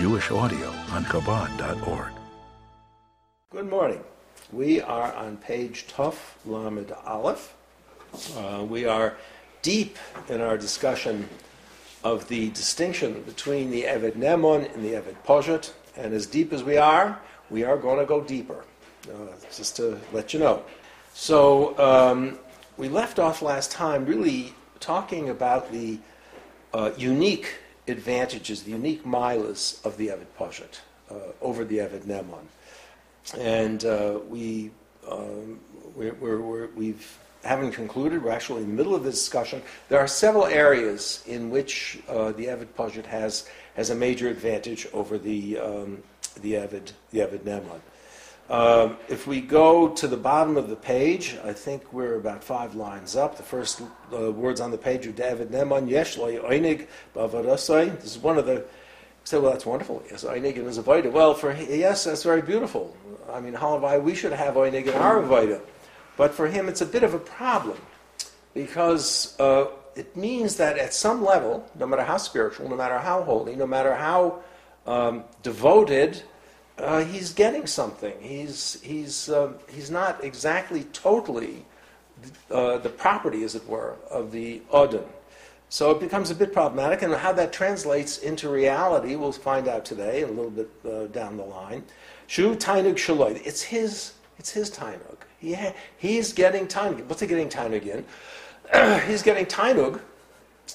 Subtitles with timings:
[0.00, 2.10] Jewish audio on Chabad.org.
[3.52, 4.02] Good morning.
[4.50, 6.16] We are on page Tuf
[6.46, 7.54] Lamed Aleph.
[8.34, 9.18] Uh, we are
[9.60, 9.98] deep
[10.30, 11.28] in our discussion
[12.02, 16.64] of the distinction between the Eved Nemon and the Eved Poshet, and as deep as
[16.64, 17.20] we are,
[17.50, 18.64] we are going to go deeper,
[19.06, 20.62] uh, just to let you know.
[21.12, 22.38] So, um,
[22.78, 25.98] we left off last time really talking about the
[26.72, 27.58] uh, unique
[27.90, 32.46] advantages, the unique milas of the Eved Poshet uh, over the Eved Nemon.
[33.38, 34.70] And uh, we,
[35.08, 35.60] um,
[35.94, 38.22] we're, we're, we've haven't concluded.
[38.22, 39.62] We're actually in the middle of the discussion.
[39.88, 44.86] There are several areas in which uh, the Eved Poshet has has a major advantage
[44.92, 46.02] over the um,
[46.42, 47.80] the Eved the Eved Nemon.
[48.50, 52.74] Um, if we go to the bottom of the page, I think we're about five
[52.74, 53.36] lines up.
[53.36, 53.80] The first
[54.12, 57.94] uh, words on the page are David Neman Yesh Oinig Bavarasai.
[58.00, 58.64] This is one of the.
[59.22, 60.02] Say, well, that's wonderful.
[60.10, 61.12] Yes, Oinig and his Avoida.
[61.12, 62.96] Well, for yes, that's very beautiful.
[63.32, 65.60] I mean, Halavai, we should have Oinig in our Avoida.
[66.16, 67.78] But for him, it's a bit of a problem
[68.52, 73.22] because uh, it means that at some level, no matter how spiritual, no matter how
[73.22, 74.40] holy, no matter how
[74.86, 76.20] um, devoted,
[76.80, 78.14] uh, he's getting something.
[78.20, 81.64] He's, he's, uh, he's not exactly totally
[82.50, 85.04] uh, the property, as it were, of the Odin.
[85.68, 89.84] So it becomes a bit problematic, and how that translates into reality, we'll find out
[89.84, 91.84] today, a little bit uh, down the line.
[92.26, 93.40] Shu Tainug Shaloi.
[93.44, 95.16] It's his, it's his Tainug.
[95.38, 97.06] He ha- he's getting Tainug.
[97.06, 98.04] What's he getting Tainug in?
[99.08, 100.00] he's getting Tainug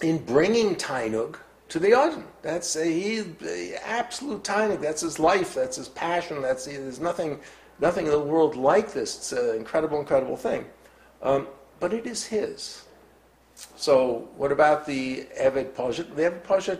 [0.01, 1.37] in bringing Tainug
[1.69, 2.23] to the Odin.
[2.41, 4.75] That's a, he, a absolute tiny.
[4.75, 5.55] That's his life.
[5.55, 6.41] That's his passion.
[6.41, 7.39] That's there's nothing,
[7.80, 9.17] nothing in the world like this.
[9.17, 10.66] It's an incredible, incredible thing.
[11.22, 11.47] Um,
[11.80, 12.83] but it is his.
[13.75, 16.16] So what about the Eved Poshet?
[16.16, 16.80] The Eved Poshet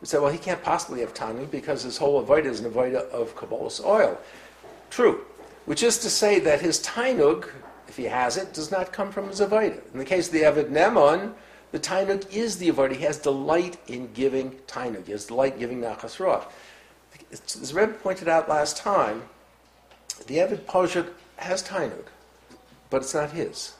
[0.00, 3.08] we say, well, he can't possibly have tani because his whole avodah is an avodah
[3.10, 4.18] of Kabbalah's oil.
[4.90, 5.24] True.
[5.64, 7.50] Which is to say that his tainug,
[7.88, 9.40] if he has it, does not come from his.
[9.40, 11.32] In the case of the Eved Nemon,
[11.72, 12.96] the Tainug is the Avodah.
[12.96, 15.06] He has delight in giving Tainug.
[15.06, 16.44] He has delight in giving Nachas Ruach.
[17.32, 19.22] As Rebbe pointed out last time,
[20.26, 22.06] the Eved Poshet has Tainug,
[22.90, 23.74] but it's not his.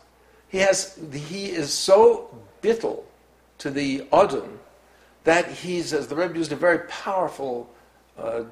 [0.49, 3.05] He, has, he is so bittle
[3.59, 4.59] to the Odin
[5.25, 7.69] that he's, as the Rebbe used a very powerful,
[8.19, 8.45] uh,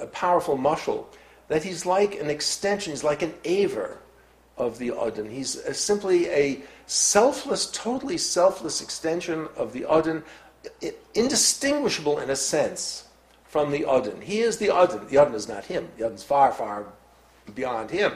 [0.00, 1.06] a powerful mushal,
[1.48, 3.98] that he's like an extension, he's like an aver
[4.56, 5.30] of the Odin.
[5.30, 6.60] He's simply a
[6.90, 10.24] selfless, totally selfless extension of the Odin,
[11.14, 13.04] indistinguishable in a sense
[13.44, 14.20] from the Odin.
[14.20, 15.06] He is the Odin.
[15.06, 15.88] The Odin is not him.
[15.96, 16.86] The Odin is far, far
[17.54, 18.12] beyond him.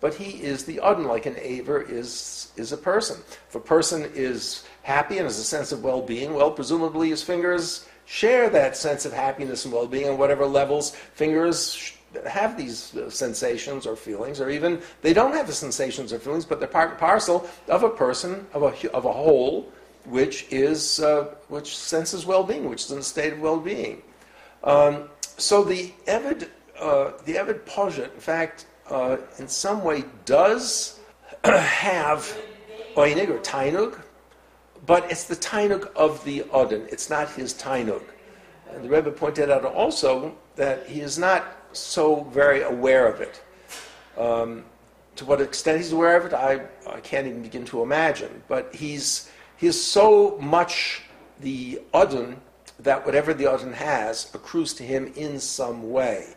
[0.00, 3.16] But he is the Odin, like an Aver is, is a person.
[3.48, 7.22] If a person is happy and has a sense of well being, well, presumably his
[7.22, 11.94] fingers share that sense of happiness and well being on whatever levels fingers
[12.26, 16.44] have these uh, sensations or feelings, or even they don't have the sensations or feelings,
[16.44, 19.70] but they're part and parcel of a person, of a, of a whole,
[20.04, 24.02] which is uh, which senses well-being, which is in a state of well-being.
[24.64, 26.48] Um, so the Eved,
[26.80, 30.98] uh, the Eved Poshet, in fact, uh, in some way does
[31.44, 32.36] have
[32.96, 34.00] Oinig or Tainug,
[34.86, 36.86] but it's the Tainug of the Odin.
[36.90, 38.02] It's not his Tainug.
[38.70, 43.42] And the Rebbe pointed out also that he is not so very aware of it.
[44.16, 44.64] Um,
[45.16, 48.42] to what extent he's aware of it, I, I can't even begin to imagine.
[48.48, 51.02] But he's, he's so much
[51.40, 52.36] the Odin
[52.80, 56.34] that whatever the Odin has accrues to him in some way.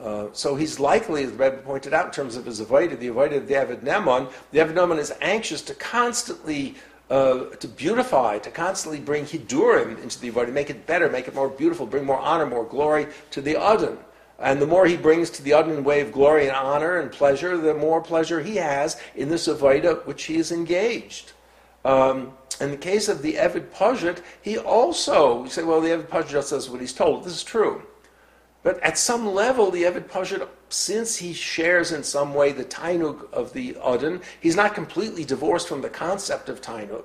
[0.00, 3.36] Uh, so he's likely, as Rebbe pointed out, in terms of his avodah, the avodah
[3.36, 6.74] of the Eved Nemon, the Eved Nemon is anxious to constantly
[7.10, 11.34] uh, to beautify, to constantly bring Hidurim into the avodah, make it better, make it
[11.34, 13.98] more beautiful, bring more honor, more glory to the Odin.
[14.38, 17.56] And the more he brings to the Adon way of glory and honor and pleasure,
[17.56, 21.32] the more pleasure he has in this Avodah which he is engaged.
[21.84, 26.06] Um, in the case of the Evid Poshut, he also, you say, well, the Evid
[26.08, 27.24] Poshut just says what he's told.
[27.24, 27.82] This is true.
[28.62, 33.32] But at some level, the Evid Poshut, since he shares in some way the Tainug
[33.32, 37.04] of the Adon, he's not completely divorced from the concept of Tainug.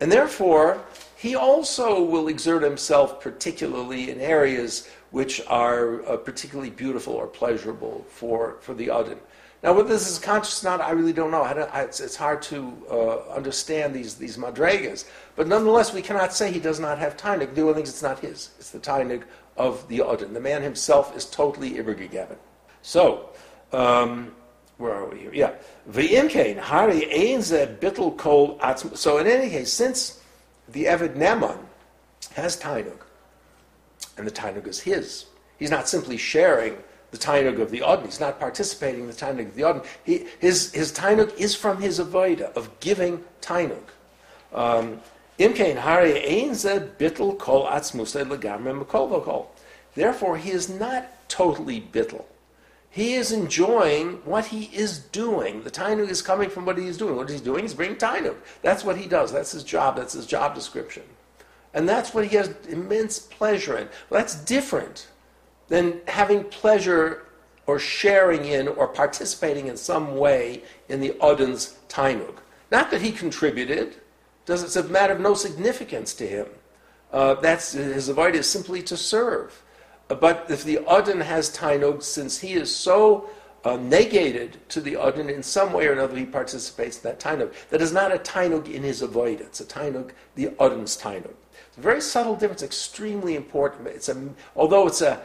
[0.00, 0.82] And therefore,
[1.16, 8.04] he also will exert himself particularly in areas which are uh, particularly beautiful or pleasurable
[8.08, 9.18] for, for the Adin.
[9.62, 11.42] Now, whether this is conscious or not, I really don't know.
[11.42, 15.06] I, it's, it's, hard to uh, understand these, these madregas.
[15.34, 17.54] But nonetheless, we cannot say he does not have tainig.
[17.54, 18.50] The only thing is it's not his.
[18.58, 19.24] It's the tainig
[19.56, 20.34] of the Adin.
[20.34, 22.36] The man himself is totally Ibergigavin.
[22.82, 23.30] So,
[23.72, 24.32] um,
[24.78, 25.34] where are we here?
[25.34, 25.54] Yeah.
[25.90, 28.60] V'imkein, hari einze bittel kol
[28.94, 30.20] So in any case, since
[30.68, 31.58] the Eved Neman
[32.34, 33.00] has Tainug,
[34.16, 35.26] and the Tainug is his,
[35.58, 36.76] He's not simply sharing
[37.10, 38.04] the Tainug of the Odin.
[38.04, 39.82] He's not participating in the Tainug of the Odin.
[40.04, 43.82] He, his, his Tainug is from his Avoida of giving Tainug.
[44.52, 45.00] Um.
[45.38, 45.76] Therefore,
[50.38, 52.24] he is not totally bittel.
[52.90, 55.62] He is enjoying what he is doing.
[55.62, 57.16] The tainug is coming from what he is doing.
[57.16, 58.36] What he's doing is bringing tainug.
[58.62, 59.30] That's what he does.
[59.30, 59.96] That's his job.
[59.96, 61.02] That's his job description.
[61.76, 63.88] And that's what he has immense pleasure in.
[64.08, 65.08] Well, that's different
[65.68, 67.26] than having pleasure
[67.66, 72.38] or sharing in or participating in some way in the Odin's tainug.
[72.72, 73.96] Not that he contributed.
[74.46, 76.46] Does it's a matter of no significance to him.
[77.12, 79.62] Uh, that's his avoid is simply to serve.
[80.08, 83.28] But if the Odin has Tainug, since he is so
[83.64, 87.52] uh, negated to the Odin in some way or another, he participates in that Tainug.
[87.70, 91.34] That is not a Tainug in his avoid, it's a Tainug, the Odin's Tainug.
[91.76, 93.86] It's a very subtle difference, extremely important.
[93.88, 95.22] It's a, although it's a,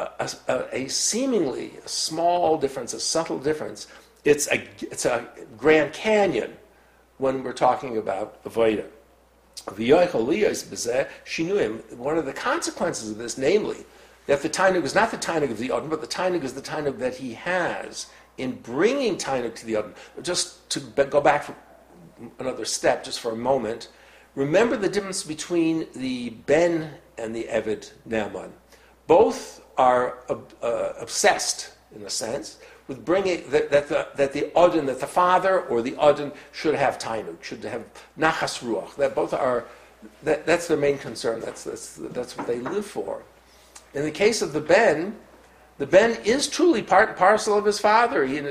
[0.00, 3.86] a, a, a seemingly small difference, a subtle difference,
[4.24, 6.56] it's a, it's a Grand Canyon
[7.18, 8.88] when we're talking about Avodah.
[11.96, 13.86] One of the consequences of this, namely,
[14.26, 16.62] that the Tainug is not the Tainug of the Odin, but the Tainug is the
[16.62, 18.06] Tainug that he has
[18.38, 19.94] in bringing Tainug to the Odin.
[20.20, 21.56] Just to go back
[22.40, 23.88] another step, just for a moment,
[24.34, 28.52] remember the difference between the Ben and the Eved Naaman.
[29.06, 32.58] Both are uh, obsessed, in a sense,
[32.88, 36.74] with bringing that, that, the, that the Odin, that the father or the Odin should
[36.74, 37.84] have Tainug, should have
[38.18, 38.94] Nachas Ruach.
[38.96, 39.64] That both are,
[40.22, 41.40] that, that's their main concern.
[41.40, 43.22] That's, that's, that's what they live for.
[43.94, 45.16] In the case of the Ben,
[45.82, 48.46] the Ben is truly part and parcel of his father he, in,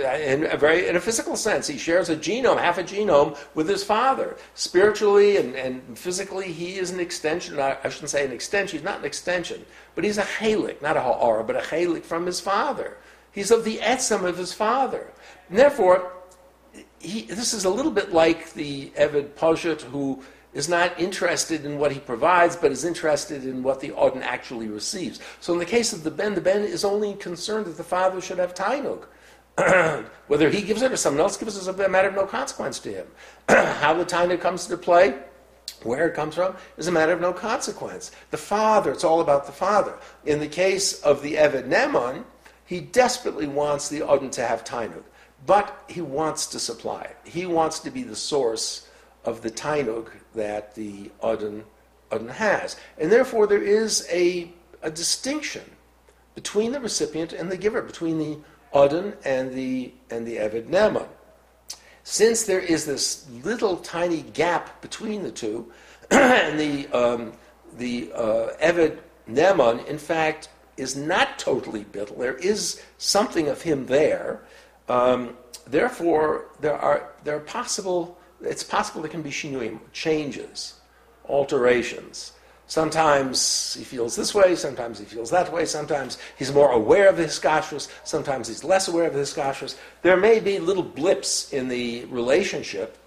[0.51, 1.65] a very, in a physical sense.
[1.65, 4.35] He shares a genome, half a genome, with his father.
[4.53, 7.57] Spiritually and, and physically, he is an extension.
[7.57, 10.97] I, I, shouldn't say an extension, he's not an extension, but he's a halik, not
[10.97, 12.97] a ha'ara, but a halik from his father.
[13.31, 15.13] He's of the etzem of his father.
[15.47, 16.11] And therefore,
[16.99, 20.21] he, this is a little bit like the Evid Poshet who
[20.53, 24.68] is not interested in what he provides, but is interested in what the Odin actually
[24.68, 25.19] receives.
[25.39, 28.19] So in the case of the Ben, the Ben is only concerned that the father
[28.19, 29.06] should have Tainug.
[30.27, 32.80] Whether he gives it or someone else gives it is a matter of no consequence
[32.80, 33.07] to him.
[33.50, 35.18] How the Tainug comes into play,
[35.83, 38.12] where it comes from, is a matter of no consequence.
[38.31, 39.98] The father, it's all about the father.
[40.25, 42.24] In the case of the Eved Neman,
[42.65, 45.03] he desperately wants the Odin to have Tainug,
[45.45, 47.18] but he wants to supply it.
[47.25, 48.88] He wants to be the source
[49.25, 51.63] of the Tainug that the Odin
[52.12, 52.75] has.
[52.97, 54.51] And therefore, there is a,
[54.81, 55.63] a distinction
[56.35, 58.38] between the recipient and the giver, between the
[58.73, 61.07] Odin and the, and the Eved Neman.
[62.03, 65.71] Since there is this little tiny gap between the two,
[66.12, 67.33] and the, um,
[67.77, 69.00] the uh, Eved
[69.88, 74.41] in fact, is not totally bittul, there is something of him there.
[74.89, 80.75] Um, therefore, there are, there are possible it's possible there can be shinuyim, changes,
[81.25, 82.33] alterations.
[82.67, 87.17] Sometimes he feels this way, sometimes he feels that way, sometimes he's more aware of
[87.17, 89.75] his hiskashrus, sometimes he's less aware of his hiskashrus.
[90.03, 92.97] There may be little blips in the relationship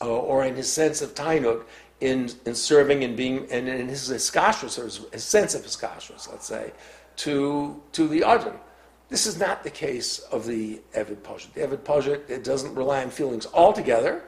[0.00, 1.64] uh, or in his sense of tainug
[2.00, 6.28] in, in serving and being, and in his hiskashrus, or his, his sense of hiskashrus,
[6.28, 6.72] let's say,
[7.16, 8.58] to, to the Adon.
[9.08, 11.52] This is not the case of the Evid Poshut.
[11.54, 14.24] The Evid Poshut, it doesn't rely on feelings altogether.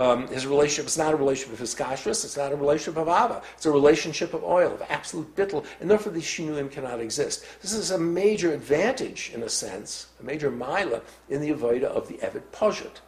[0.00, 3.42] Um, his relationship is not a relationship of hiskashrus, it's not a relationship of ava,
[3.54, 7.44] it's a relationship of oil, of absolute bittul, and therefore these shinuyim cannot exist.
[7.60, 12.08] This is a major advantage, in a sense, a major mila in the avodah of
[12.08, 13.02] the Evid Poshut.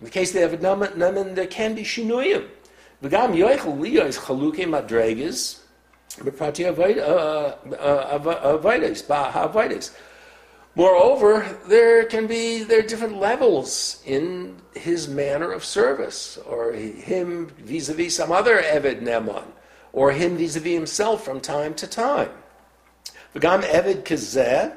[0.00, 0.62] In the case of the Evid
[0.96, 2.48] Naman, there can be shinuyim.
[3.04, 5.60] V'gam yoichel liyois chaluke madreges,
[6.18, 7.54] b'prati avodas,
[9.06, 9.92] ba'avodas.
[10.74, 17.48] Moreover, there can be there are different levels in his manner of service, or him
[17.58, 19.44] vis-a-vis some other Eved Neman,
[19.92, 22.30] or him vis-a-vis himself from time to time.
[23.34, 24.74] V'gam Eved kazeh,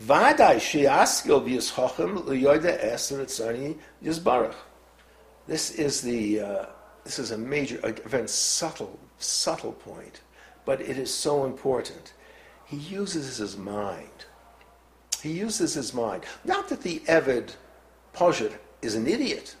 [0.00, 4.54] v'adai she'askil v'yishochem l'yoyda es yizbarach.
[5.48, 6.66] This is the uh,
[7.02, 10.20] this is a major, very subtle, subtle point,
[10.64, 12.12] but it is so important.
[12.66, 14.26] He uses his mind
[15.20, 16.24] he uses his mind.
[16.44, 17.54] Not that the Evid
[18.14, 19.56] Poshut is an idiot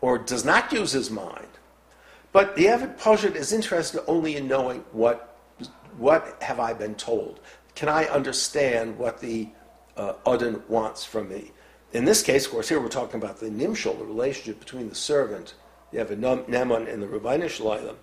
[0.00, 1.48] or does not use his mind,
[2.32, 5.36] but the Evid Poshut is interested only in knowing what,
[5.96, 7.40] what have I been told.
[7.74, 9.48] Can I understand what the
[9.96, 10.14] uh,
[10.68, 11.52] wants from me?
[11.92, 14.94] In this case, of course, here we're talking about the Nimshal, the relationship between the
[14.94, 15.54] servant,
[15.90, 17.96] the Evid Neman, and the Rabbinish Shalilim.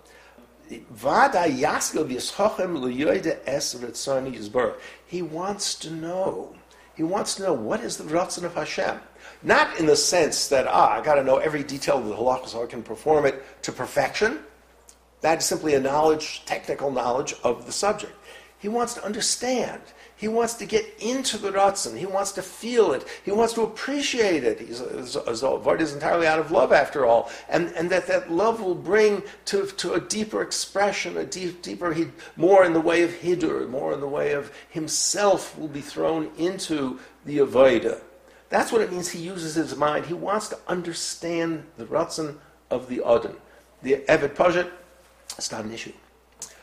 [5.07, 6.55] He wants to know.
[6.95, 8.99] He wants to know what is the Ratzon of Hashem.
[9.43, 12.47] Not in the sense that, ah, I got to know every detail of the halacha
[12.47, 14.39] so I can perform it to perfection.
[15.21, 18.13] That's simply a knowledge, technical knowledge of the subject.
[18.59, 19.81] He wants to understand.
[20.17, 21.97] He wants to get into the Ratzon.
[21.97, 23.05] He wants to feel it.
[23.25, 24.61] He wants to appreciate it.
[24.61, 27.29] He's, Vard is entirely out of love, after all.
[27.49, 31.93] And, and that that love will bring to, to a deeper expression, a deep, deeper,
[32.37, 36.31] more in the way of Hidur, more in the way of himself will be thrown
[36.37, 38.01] into the Avodah.
[38.47, 40.05] That's what it means he uses his mind.
[40.05, 42.37] He wants to understand the Ratzon
[42.69, 43.35] of the Odin.
[43.81, 44.71] The Eved Poshut,
[45.37, 45.91] it's not an issue.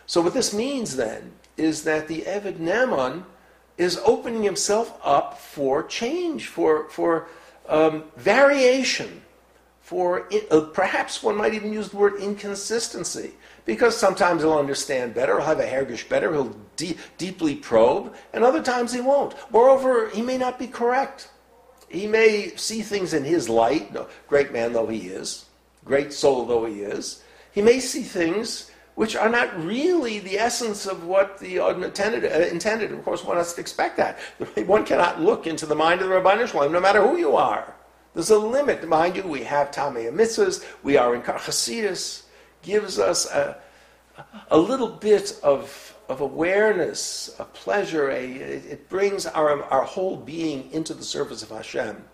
[0.06, 3.25] So what this means then is that the Eved Neman
[3.79, 7.29] is opening himself up for change, for, for
[7.69, 9.23] um, variation,
[9.81, 13.33] for uh, perhaps one might even use the word inconsistency.
[13.64, 18.43] Because sometimes he'll understand better, he'll have a hergish better, he'll de- deeply probe, and
[18.43, 19.35] other times he won't.
[19.50, 21.29] Moreover, he may not be correct.
[21.88, 25.45] He may see things in his light, no, great man though he is,
[25.85, 27.23] great soul though he is.
[27.52, 32.25] He may see things which are not really the essence of what the intended.
[32.25, 32.92] Uh, intended.
[32.92, 34.18] Of course, one has to expect that.
[34.66, 37.75] One cannot look into the mind of the Rabban Shalom, no matter who you are.
[38.14, 38.87] There's a limit.
[38.87, 42.25] Mind you, we have Tamei Mitzvahs, we are in Chasidus,
[42.62, 43.56] gives us a,
[44.50, 50.70] a little bit of, of awareness, a pleasure, a, it brings our, our whole being
[50.72, 52.04] into the service of Hashem.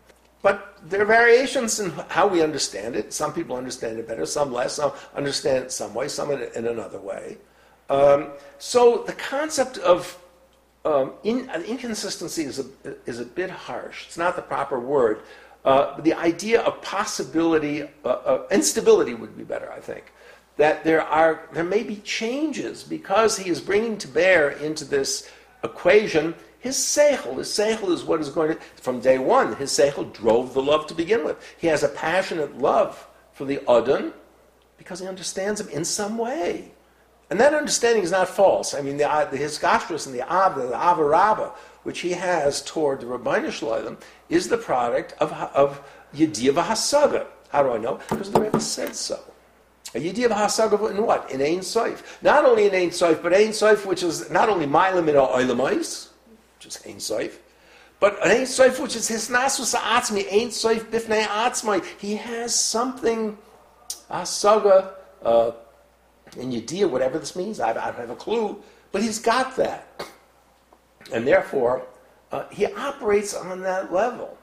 [0.42, 3.12] But there are variations in how we understand it.
[3.12, 7.00] Some people understand it better, some less, some understand it some way, some in, another
[7.00, 7.38] way.
[7.90, 8.28] Um,
[8.58, 10.16] so the concept of
[10.84, 12.66] um, in, inconsistency is a,
[13.04, 14.06] is a bit harsh.
[14.06, 15.22] It's not the proper word.
[15.64, 20.12] Uh, the idea of possibility, uh, uh, instability would be better, I think.
[20.56, 25.28] That there are, there may be changes because he is bringing to bear into this
[25.64, 30.12] equation his seichel, his seichel is what is going to, from day one, his seichel
[30.12, 31.36] drove the love to begin with.
[31.56, 34.12] He has a passionate love for the Adon
[34.76, 36.72] because he understands him in some way.
[37.30, 38.74] And that understanding is not false.
[38.74, 43.00] I mean, the, uh, the his and the Av, the Avarabba, which he has toward
[43.00, 45.82] the Rabbeinu Shloim, is the product of, of
[46.14, 47.26] Yediyah Hasaga.
[47.50, 48.00] How do I know?
[48.08, 49.20] Because the Rebbe said so.
[49.94, 51.30] A Yediyah Hasaga in what?
[51.30, 52.02] In Ein Soif.
[52.22, 56.08] Not only in Ein Soif, but Ein Soif, which is not only Milam in Oilamais,
[56.58, 57.38] which is Ein Soif.
[58.00, 63.38] But Ein Soif, which is his Nasus Atzmi, Ein Soif Bifnei Atzmai, he has something,
[64.10, 65.52] Asaga, uh,
[66.36, 68.62] in Yediyah, whatever this means, I, I don't have a clue,
[68.92, 70.02] but he's got that.
[71.12, 71.86] And therefore,
[72.32, 74.36] uh, he operates on that level.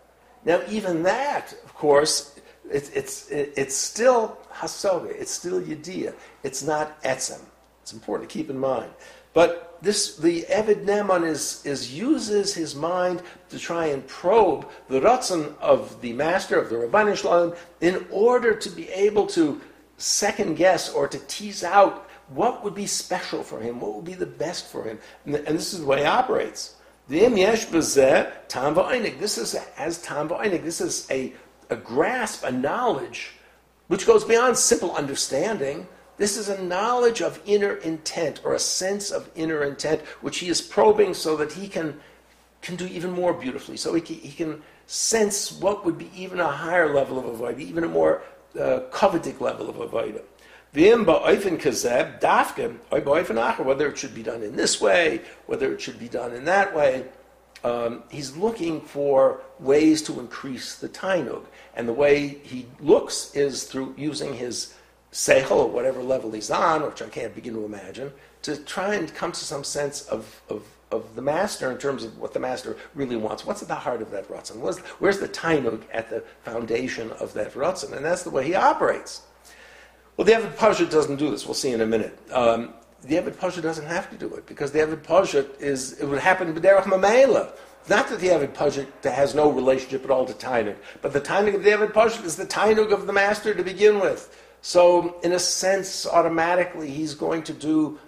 [0.43, 2.39] Now, even that, of course,
[2.71, 7.41] it, it's, it, it's still Hasoga, it's still Yediyah, it's not Etzem.
[7.81, 8.91] It's important to keep in mind.
[9.33, 14.99] But this, the Evid Neman is, is uses his mind to try and probe the
[14.99, 19.61] Ratzon of the master, of the Rabban Shalom, in order to be able to
[19.97, 24.15] second guess or to tease out what would be special for him, what would be
[24.15, 24.99] the best for him.
[25.25, 26.75] And, and this is the way he operates.
[27.07, 27.97] This is
[29.77, 31.33] as tam This is a,
[31.69, 33.33] a grasp, a knowledge,
[33.87, 35.87] which goes beyond simple understanding,
[36.17, 40.49] this is a knowledge of inner intent or a sense of inner intent, which he
[40.49, 41.99] is probing so that he can,
[42.61, 43.77] can do even more beautifully.
[43.77, 47.59] So he can, he can sense what would be even a higher level of avodah,
[47.59, 48.21] even a more
[48.59, 48.81] uh,
[49.39, 50.21] level of avodah.
[53.65, 56.75] Whether it should be done in this way, whether it should be done in that
[56.75, 57.05] way,
[57.63, 61.45] um, he's looking for ways to increase the tainug.
[61.75, 64.75] And the way he looks is through using his
[65.15, 69.11] seichel or whatever level he's on, which I can't begin to imagine, to try and
[69.15, 72.75] come to some sense of, of, of the master in terms of what the master
[72.95, 73.45] really wants.
[73.45, 74.57] What's at the heart of that ratzon?
[74.99, 77.93] Where's, the tainug at the foundation of that ratzon?
[77.95, 79.21] And that's the way he operates.
[80.17, 81.45] Well, the Evid Poshut doesn't do this.
[81.45, 82.19] We'll see in a minute.
[82.33, 86.05] Um, the Evid Poshut doesn't have to do it because the Evid Poshut is, it
[86.05, 87.55] would happen b'derech mamela.
[87.87, 91.55] Not that the Evid Poshut has no relationship at all to Tainug, but the Tainug
[91.55, 94.41] of the Evid Poshut is the Tainug of the master to begin with.
[94.67, 97.99] So, in a sense, automatically, he's going to do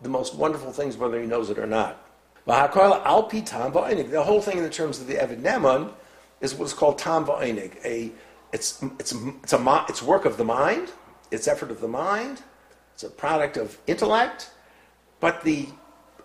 [0.00, 2.04] the most wonderful things, whether he knows it or not.
[2.44, 5.92] The whole thing in the terms of the Evid Neman
[6.40, 7.76] is what's called tam va'onig.
[7.84, 8.10] A,
[8.52, 9.12] it's, it's,
[9.44, 10.90] it's, a, it's work of the mind,
[11.30, 12.42] it's effort of the mind,
[12.94, 14.50] it's a product of intellect,
[15.20, 15.68] but the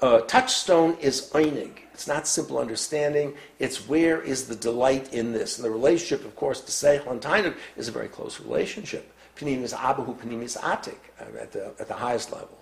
[0.02, 1.74] uh, touchstone is einig.
[1.94, 3.36] It's not simple understanding.
[3.60, 5.60] It's where is the delight in this.
[5.60, 9.74] And the relationship, of course, to Seichel and Tainug is a very close relationship Panimis
[9.74, 12.58] Abahu, Panimis Atik, uh, at the, at the highest level.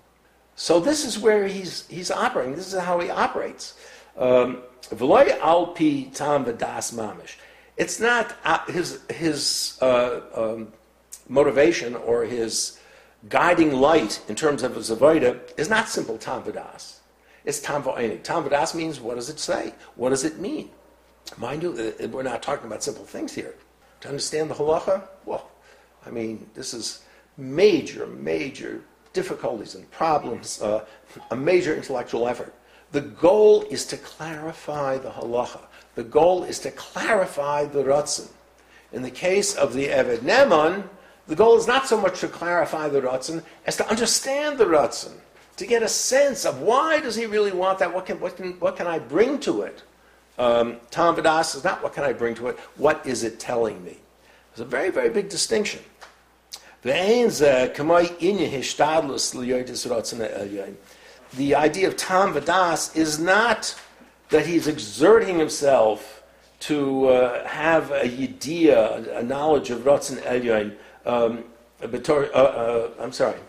[0.56, 2.56] So this is where he's, he's operating.
[2.56, 3.76] This is how he operates.
[4.18, 7.36] Um, V'loy alpi tam v'das mamish.
[7.78, 10.72] It's not uh, his, his uh, um,
[11.28, 12.80] motivation or his
[13.28, 16.44] guiding light in terms of his avodah is not simple tam.
[17.44, 18.24] It's tam v'oinig.
[18.24, 19.74] Tam means what does it say?
[19.96, 20.70] What does it mean?
[21.38, 23.56] Mind you, uh, we're not talking about simple things here.
[24.02, 25.50] To understand the halacha, well,
[26.06, 27.04] I mean, this is
[27.38, 28.82] major, major
[29.14, 30.86] difficulties and problems, uh,
[31.32, 32.54] a major intellectual effort.
[32.92, 35.62] The goal is to clarify the halacha.
[35.96, 38.30] The goal is to clarify the ratzin.
[38.92, 40.88] In the case of the Eved Neman,
[41.28, 45.14] the goal is not so much to clarify the ratzin as to understand the ratzin,
[45.58, 47.94] to get a sense of why does he really want that?
[47.94, 49.84] What can, what can, what can I bring to it?
[50.38, 53.84] Um, Tam Vadas is not what can I bring to it, what is it telling
[53.84, 53.98] me?
[54.56, 55.82] There's a very, very big distinction.
[56.86, 56.94] The
[61.56, 63.82] idea of Tam Vadas is not
[64.30, 66.22] that he's exerting himself
[66.60, 70.76] to uh, have a idea, a knowledge of Ratzin Elyon.
[71.08, 71.46] Um,
[71.82, 73.40] uh, uh, I'm sorry.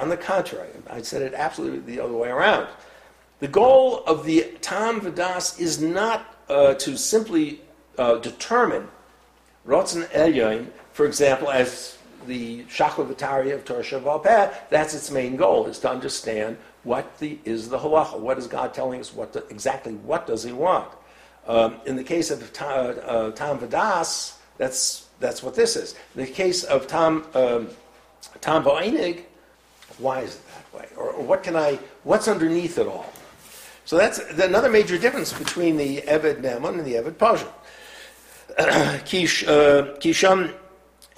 [0.00, 2.68] On the contrary, I said it absolutely the other way around.
[3.40, 7.60] The goal of the Tam Vadas is not uh, to simply
[7.96, 8.88] uh, determine
[9.66, 15.66] Ratzon Elyon, for example, as the Shachla of Torah Shebaal Peh, that's its main goal,
[15.66, 18.18] is to understand what the, is the halacha.
[18.18, 19.12] What is God telling us?
[19.12, 20.88] What the, exactly what does He want?
[21.46, 25.94] Um, in the case of ta, uh, Tam Vadas, that's, that's what this is.
[26.14, 27.68] In the case of Tam, um,
[28.42, 29.24] Ba'inig,
[29.98, 30.88] why is it that way?
[30.96, 33.06] Or, or, what can I, what's underneath it all?
[33.90, 37.50] So that's another major difference between the Eved Neman and the Eved Poshut.
[39.98, 40.54] Kisham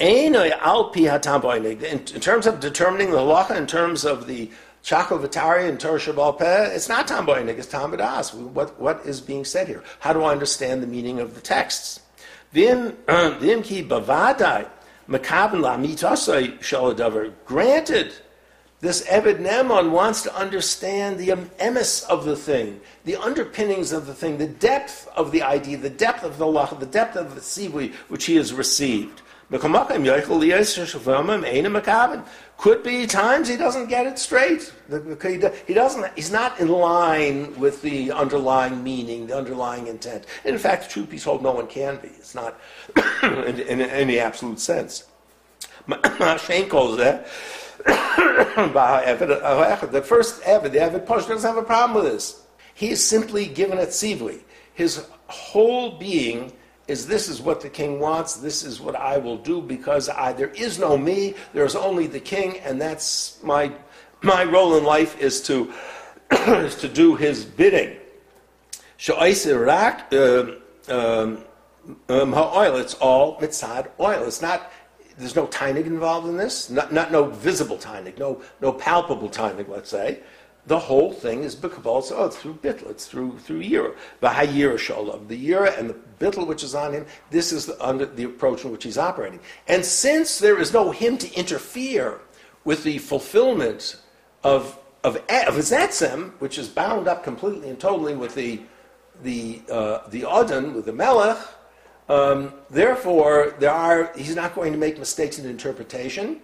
[0.00, 4.50] uh, in, in terms of determining the halacha, in terms of the
[4.82, 8.32] Chakal Vitari and Torah Shabal Peh, it's not Tam it's Tam Badas.
[8.32, 9.84] What, what is being said here?
[10.00, 12.00] How do I understand the meaning of the texts?
[12.52, 14.66] Vim ki bavadai
[15.10, 17.34] makabin la mitasai shaladavar.
[17.44, 18.14] Granted,
[18.82, 24.14] this Eved Neman wants to understand the emes of the thing, the underpinnings of the
[24.14, 27.40] thing, the depth of the idea, the depth of the law, the depth of the
[27.40, 29.22] sivui which he has received.
[32.58, 34.72] Could be times he doesn't get it straight.
[35.66, 36.12] He doesn't.
[36.16, 40.26] He's not in line with the underlying meaning, the underlying intent.
[40.44, 42.08] In fact, truth be told, no one can be.
[42.08, 42.58] It's not
[43.22, 45.04] in, in, any absolute sense.
[46.38, 47.28] Shane calls that.
[49.92, 52.42] The first Evid, the Evid Posh, doesn't have a problem with this.
[52.74, 54.40] He is simply given a tzivui.
[54.74, 56.52] His whole being
[56.88, 60.32] is this is what the king wants, this is what I will do because I,
[60.32, 63.72] there is no me, there's only the king, and that's my,
[64.22, 65.72] my role in life is to,
[66.30, 67.98] is to do his bidding.
[69.08, 71.44] Um, um,
[72.08, 72.34] um
[72.76, 74.24] it's all mitzad oil.
[74.24, 74.70] It's not,
[75.18, 79.68] there's no tainig involved in this, not, not no visible tainig, no, no palpable tainig,
[79.68, 80.20] let's say
[80.66, 83.94] the whole thing is b'kabal so oh, it's through bitl, it's through through yira.
[84.22, 87.06] V'hayira shalom, the yira and the bitl which is on him.
[87.30, 89.40] This is the, under the approach in which he's operating.
[89.66, 92.20] And since there is no him to interfere
[92.64, 93.96] with the fulfillment
[94.44, 98.60] of of, of his etzem, which is bound up completely and totally with the
[99.24, 101.38] the uh, the adon with the melech.
[102.08, 104.12] Um, therefore, there are.
[104.16, 106.40] He's not going to make mistakes in interpretation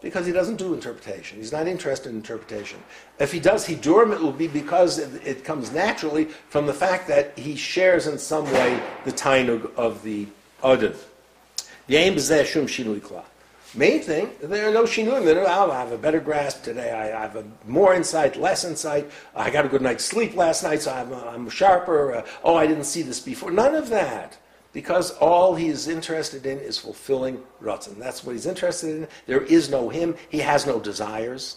[0.00, 1.38] because he doesn't do interpretation.
[1.38, 2.78] He's not interested in interpretation.
[3.18, 7.06] If he does Hidurim, it will be because it, it, comes naturally from the fact
[7.08, 10.26] that he shares in some way the tainug of the
[10.62, 10.94] Adon.
[11.86, 13.02] The aim is there, Shum Shinui.
[13.74, 15.24] Main thing, there are no Shinuim.
[15.46, 16.90] Oh, I have a better grasp today.
[16.90, 19.08] I, I, have more insight, less insight.
[19.34, 22.16] I got a good night's sleep last night, so I'm, I'm sharper.
[22.16, 23.52] Uh, oh, I didn't see this before.
[23.52, 24.38] None of that
[24.72, 27.98] because all he is interested in is fulfilling Ratzon.
[27.98, 29.08] That's what he's interested in.
[29.26, 30.14] There is no him.
[30.28, 31.56] He has no desires.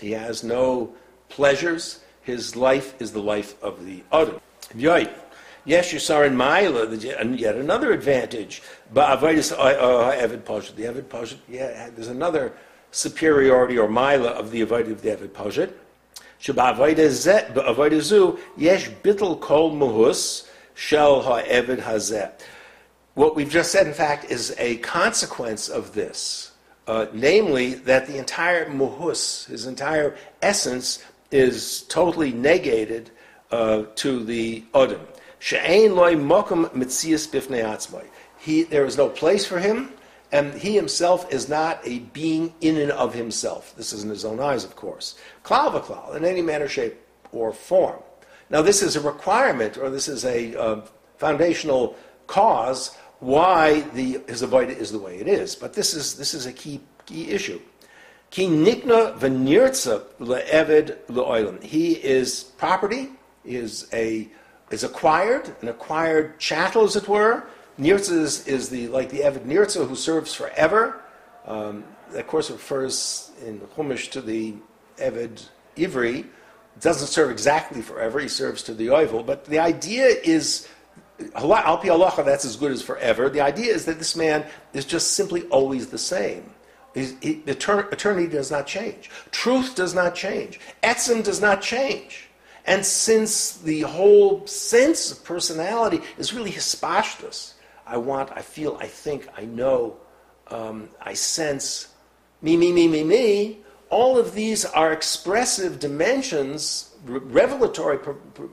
[0.00, 0.92] He has no
[1.28, 2.00] pleasures.
[2.22, 4.02] His life is the life of the.
[4.76, 5.10] Yoy.
[5.64, 8.62] Yes, Yisar Maila, and yet another advantage.
[8.92, 10.74] But Avedis uh, uh, Evid Poshet.
[10.74, 12.52] The Evid Poshet, yeah, there's another
[12.90, 15.72] superiority or Maila of the Avid of the Evid Poshet.
[18.56, 22.32] Yesh Bittel Kol Muhus, Shel ha'eved hazeh.
[23.14, 26.52] What we've just said, in fact, is a consequence of this,
[26.86, 33.10] uh, namely that the entire muhus, his entire essence, is totally negated
[33.50, 35.00] uh, to the odom.
[35.38, 38.04] She'ein loy mokum mitzias bifnei atzmai.
[38.38, 39.92] He, there is no place for him,
[40.32, 43.74] and he himself is not a being in and of himself.
[43.76, 45.16] This is in his own eyes, of course.
[45.44, 46.96] Klal v'klal, in any manner, shape,
[47.30, 48.00] or form.
[48.50, 50.80] Now, this is a requirement, or this is a uh,
[51.16, 55.54] foundational cause why the, his is the way it is.
[55.54, 57.60] But this is, this is a key, key issue.
[58.30, 60.02] Ki nikna v'nirtza.
[61.62, 63.10] He is property,
[63.44, 64.28] is a
[64.70, 67.44] is acquired, an acquired chattel, as it were.
[67.78, 71.02] Nirtza is, is the like the Eved Nirtza who serves forever.
[71.46, 74.54] Um, that, of course, refers in Chumash to the
[74.98, 76.26] Eved Ivri.
[76.80, 78.18] Doesn't serve exactly forever.
[78.18, 80.68] He serves to the Oivel, but the idea is
[81.34, 83.28] Al pi that's as good as forever.
[83.28, 86.50] The idea is that this man is just simply always the same.
[86.94, 89.10] He, eternity does not change.
[89.30, 90.60] Truth does not change.
[90.82, 92.28] Etzem does not change.
[92.66, 97.54] And since the whole sense of personality is really hispashtus,
[97.86, 99.96] I want, I feel, I think, I know,
[100.48, 101.88] um, I sense,
[102.40, 103.58] me, me, me, me, me,
[103.92, 107.98] all of these are expressive dimensions, revelatory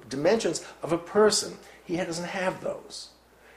[0.10, 1.58] dimensions of a person.
[1.86, 3.10] He doesn't have those.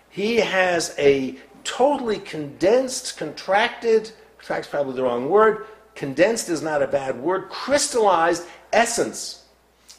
[0.08, 5.66] He has a totally condensed, contracted, contract's probably the wrong word,
[5.96, 9.44] condensed is not a bad word, crystallized essence,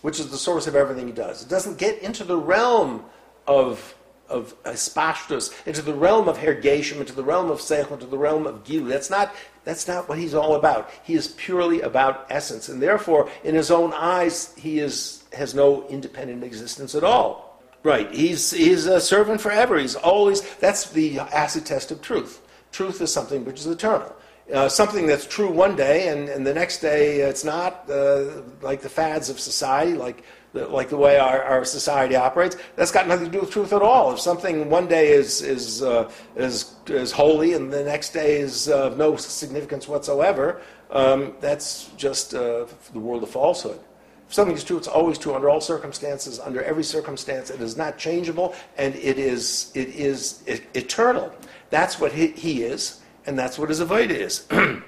[0.02, 1.44] which is the source of everything he does.
[1.44, 3.04] It doesn't get into the realm
[3.46, 3.94] of
[4.30, 8.48] of espashtus, into the realm of hergeshim, into the realm of seichel, into the realm
[8.48, 8.88] of gilu.
[8.88, 10.90] That's not, that's not what he's all about.
[11.04, 15.88] He is purely about essence, and therefore, in his own eyes, he is, has no
[15.88, 17.62] independent existence at all.
[17.84, 19.78] Right, he's, he's a servant forever.
[19.78, 22.42] He's always, that's the acid test of truth.
[22.72, 24.16] Truth is something which is eternal.
[24.52, 28.82] Uh, something that's true one day, and, and the next day it's not, uh, like
[28.82, 32.58] the fads of society, like the, like the way our, our society operates.
[32.76, 34.14] That's got nothing to do with truth at all.
[34.14, 38.68] If something one day is is uh, is, is holy and the next day is
[38.68, 43.80] of no significance whatsoever, um, that's just uh, the world of falsehood.
[44.28, 47.50] If something is true, it's always true under all circumstances, under every circumstance.
[47.50, 51.34] It is not changeable, and it is it is eternal.
[51.70, 54.48] That's what he, he is, and that's what his avodah is.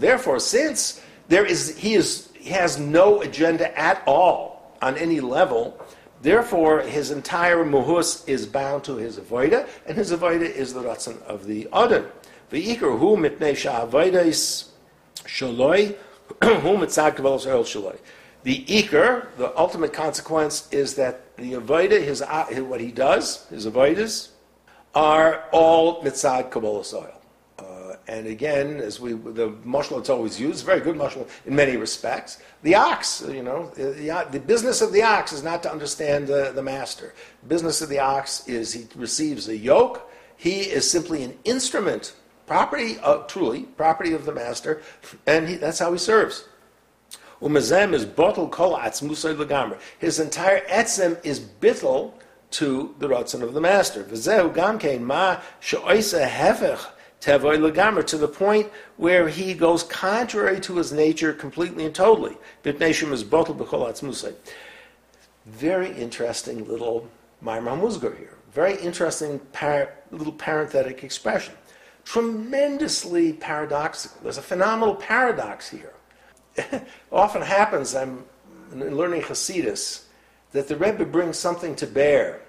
[0.00, 5.78] Therefore, since there is, he, is, he has no agenda at all on any level,
[6.22, 11.20] therefore his entire muhus is bound to his avoida, and his avoida is the ratzon
[11.22, 12.10] of the other.
[12.50, 14.68] V'ikar hu mitnei sha'avoidais
[15.24, 15.96] shaloi
[16.42, 17.98] hu kavos.
[18.44, 22.22] The ikar, the ultimate consequence, is that the avoida, his,
[22.62, 24.28] what he does, his avoidas,
[24.94, 27.20] are all mitzad Kabbalah soil.
[27.58, 31.76] Uh, and again, as we the mushal it's always used, very good mushal in many
[31.76, 32.38] respects.
[32.62, 36.52] The ox, you know, the, the business of the ox is not to understand the,
[36.52, 37.14] the master.
[37.42, 40.10] The business of the ox is he receives a yoke.
[40.36, 42.14] He is simply an instrument,
[42.46, 44.82] property of, truly property of the master,
[45.26, 46.48] and he, that's how he serves.
[47.44, 49.78] Umazem is bottle kol atzmusay legamra.
[49.98, 52.14] His entire etzem is bittel
[52.52, 54.02] to the Ratzon of the Master.
[54.02, 56.86] V'zehu gamkein ma she'oisa hefech
[57.20, 62.34] tevoy to the point where he goes contrary to his nature completely and totally.
[62.62, 64.34] Bitneshim is bottled b'chol
[65.44, 67.10] Very interesting little
[67.42, 68.38] Maimar Musgar here.
[68.52, 71.52] Very interesting par- little parenthetic expression.
[72.06, 74.18] Tremendously paradoxical.
[74.22, 75.92] There's a phenomenal paradox here.
[77.12, 78.24] Often happens, I'm
[78.72, 80.04] learning Hasidus,
[80.52, 82.40] that the Rebbe brings something to bear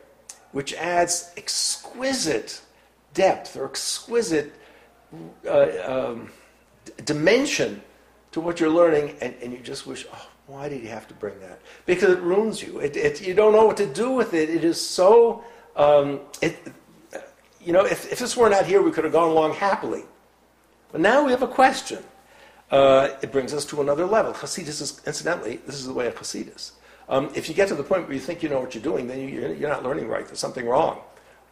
[0.56, 2.62] which adds exquisite
[3.14, 4.54] depth or exquisite
[5.46, 6.32] uh, um,
[7.04, 7.82] dimension
[8.32, 11.14] to what you're learning, and, and you just wish, oh, why did he have to
[11.14, 11.60] bring that?
[11.86, 12.80] Because it ruins you.
[12.80, 14.50] It, it, you don't know what to do with it.
[14.50, 15.44] It is so.
[15.76, 16.58] Um, it,
[17.60, 20.06] you know, if, if this were not here, we could have gone along happily.
[20.94, 22.02] But now we have a question.
[22.72, 24.34] Uh, it brings us to another level.
[24.34, 26.72] Hasidus is, incidentally, this is the way of Hasidus.
[27.08, 29.08] Um, if you get to the point where you think you know what you're doing,
[29.08, 30.26] then you, are not learning right.
[30.26, 31.02] There's something wrong.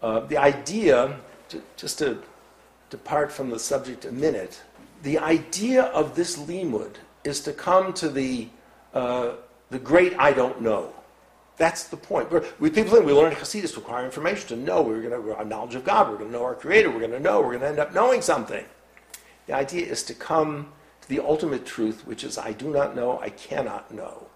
[0.01, 1.15] Uh, the idea,
[1.49, 2.21] to, just to
[2.89, 4.61] depart from the subject a minute,
[5.03, 8.47] the idea of this limud is to come to the,
[8.93, 9.33] uh,
[9.69, 10.93] the great I don't know.
[11.57, 12.31] That's the point.
[12.31, 15.35] We're, we people think we learn Hasidus to acquire information, to know we're going to
[15.35, 17.57] have knowledge of God, we're going to know our Creator, we're going to know, we're
[17.57, 18.65] going to end up knowing something.
[19.45, 20.73] The idea is to come
[21.03, 24.27] to the ultimate truth, which is I do not know, I cannot know.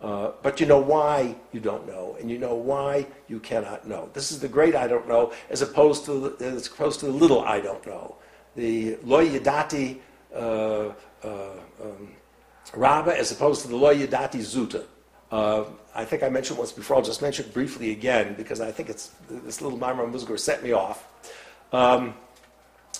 [0.00, 4.08] Uh, but you know why you don't know, and you know why you cannot know.
[4.14, 7.42] This is the great I don't know, as opposed to as opposed to the little
[7.42, 8.16] I don't know.
[8.56, 9.98] The loy yadati
[10.34, 11.50] uh, uh,
[11.82, 12.14] um,
[12.74, 14.84] Rabba as opposed to the Lo Yadati Zuta.
[15.30, 18.70] Uh, I think I mentioned once before, I'll just mention it briefly again because I
[18.70, 21.06] think it's, this little Maimar Musgar set me off.
[21.72, 22.14] Um,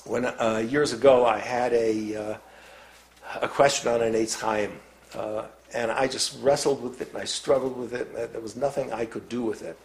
[0.05, 2.39] when uh, years ago I had a, uh,
[3.41, 4.73] a question on an Eitz Chaim,
[5.15, 8.57] uh, and I just wrestled with it and I struggled with it, and there was
[8.57, 9.79] nothing I could do with it.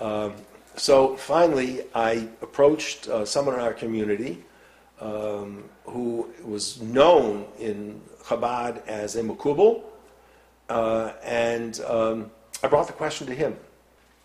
[0.00, 0.34] Um,
[0.76, 4.42] so finally, I approached uh, someone in our community
[5.00, 9.82] um, who was known in Chabad as a Makubal,
[10.68, 12.30] uh, and um,
[12.62, 13.56] I brought the question to him.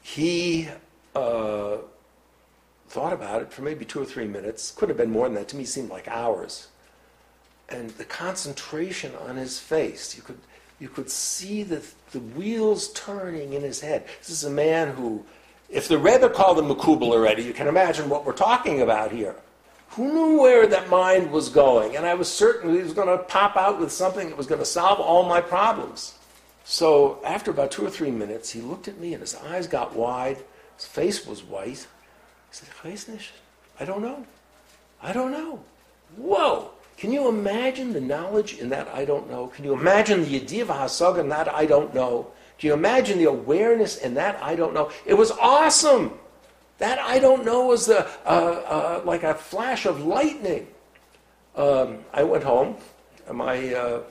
[0.01, 0.69] He
[1.15, 1.77] uh,
[2.87, 4.71] thought about it for maybe two or three minutes.
[4.71, 5.49] Could have been more than that.
[5.49, 6.68] To me, seemed like hours.
[7.71, 10.39] And the concentration on his face, you could,
[10.79, 14.05] you could see the, the wheels turning in his head.
[14.19, 15.23] This is a man who,
[15.69, 19.35] if the Rebbe called him Makubal already, you can imagine what we're talking about here.
[19.91, 21.95] Who knew where that mind was going?
[21.95, 24.61] And I was certain he was going to pop out with something that was going
[24.61, 26.13] to solve all my problems.
[26.63, 29.95] So after about two or three minutes, he looked at me and his eyes got
[29.95, 30.37] wide.
[30.75, 31.87] His face was white.
[32.51, 32.69] He said,
[33.79, 34.25] I don't know.
[35.01, 35.63] I don't know.
[36.15, 36.71] Whoa!
[36.99, 39.47] Can you imagine the knowledge in that I don't know?
[39.47, 42.27] Can you imagine the Yediv Hasag in that I don't know?
[42.57, 44.91] Can you imagine the awareness in that I don't know?
[45.05, 46.11] It was awesome.
[46.79, 50.67] That I don't know was a, uh, uh, like a flash of lightning.
[51.55, 52.75] Um, I went home.
[53.31, 54.01] My uh,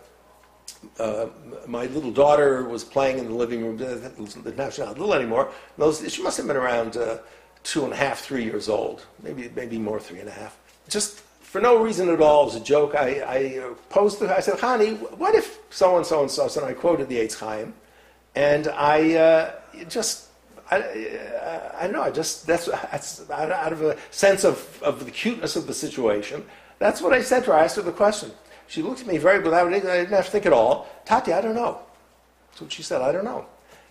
[0.99, 1.27] uh,
[1.67, 3.77] my little daughter was playing in the living room.
[4.57, 5.53] Now she's not little anymore.
[6.09, 7.19] She must have been around uh,
[7.65, 10.57] two and a half, three years old, maybe maybe more, three and a half.
[10.89, 14.35] Just for no reason at all, as a joke, I, I uh, posed to her.
[14.35, 17.39] I said, "Hani, what if so and so and so?" And I quoted the Eitz
[17.39, 17.75] Chaim,
[18.35, 19.53] and I uh,
[19.89, 20.27] just.
[20.71, 20.77] I,
[21.81, 22.03] I, don't know.
[22.03, 26.45] I just that's, that's out of a sense of, of the cuteness of the situation.
[26.79, 27.57] That's what I said to her.
[27.57, 28.33] I asked her the question.
[28.67, 30.87] She looked at me very without, I didn't have to think at all.
[31.07, 31.81] Tati, I don't know.
[32.51, 33.47] That's what she said, I don't know.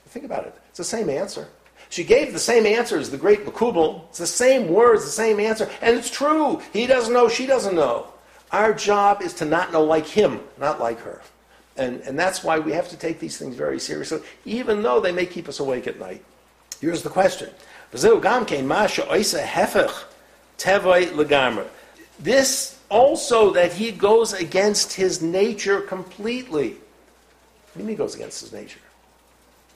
[0.06, 0.56] Think about it.
[0.70, 1.48] It's the same answer.
[1.90, 4.08] She gave the same answer as the great Makubal.
[4.10, 5.70] It's the same words, the same answer.
[5.82, 6.62] And it's true.
[6.74, 8.08] He doesn't know, she doesn't know.
[8.52, 11.22] Our job is to not know like him, not like her.
[11.78, 15.12] And, and that's why we have to take these things very seriously, even though they
[15.12, 16.24] may keep us awake at night.
[16.82, 17.50] Here's the question.
[22.20, 26.70] This also that he goes against his nature completely.
[26.70, 28.80] What do you mean he goes against his nature?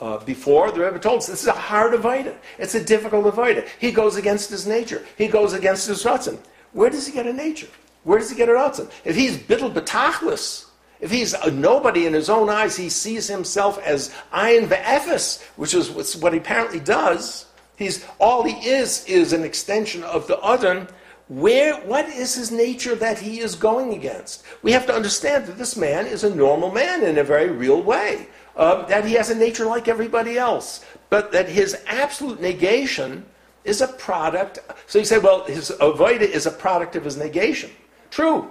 [0.02, 2.36] Uh, before, the Rebbe told us this is a hard avoida.
[2.58, 3.68] It's a difficult avoida.
[3.80, 5.06] He goes against his nature.
[5.16, 6.40] He goes against his ratzon.
[6.74, 7.68] Where does he get a nature?
[8.04, 8.90] Where does he get a ratzon?
[9.06, 10.66] If he's bittel betachlis,
[11.00, 15.76] if he's a nobody in his own eyes, he sees himself as ayin ve'efes, which
[15.76, 17.46] is what he apparently does.
[17.78, 20.88] He's all he is is an extension of the adon
[21.32, 24.44] where, what is his nature that he is going against?
[24.64, 27.82] We have to understand that this man is a normal man in a very real
[27.82, 33.26] way, uh, that he has a nature like everybody else, but that his absolute negation
[33.64, 34.60] is a product.
[34.88, 37.72] So you say, well, his avoida is a product of his negation.
[38.10, 38.50] True.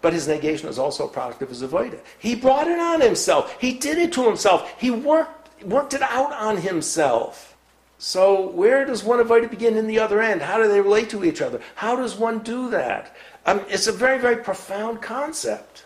[0.00, 2.00] But his negation is also a product of his avoida.
[2.18, 3.56] He brought it on himself.
[3.60, 4.74] He did it to himself.
[4.78, 7.56] He worked, worked it out on himself.
[7.98, 10.42] So where does one avoid to begin and the other end?
[10.42, 11.60] How do they relate to each other?
[11.76, 13.14] How does one do that?
[13.46, 15.84] Um, it's a very, very profound concept.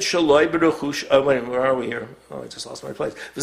[0.00, 1.04] Shaloi b'ruchush...
[1.10, 2.08] Oh, wait, where are we here?
[2.30, 3.14] Oh, I just lost my place.
[3.34, 3.40] He